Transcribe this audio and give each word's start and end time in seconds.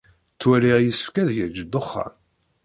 Ttwaliɣ 0.33 0.77
yessefk 0.81 1.15
ad 1.21 1.29
yejj 1.37 1.57
ddexxan. 1.65 2.13